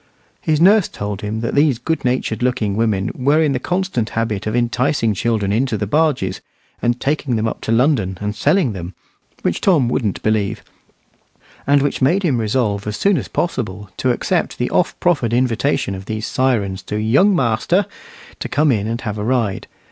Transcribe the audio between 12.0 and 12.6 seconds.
made him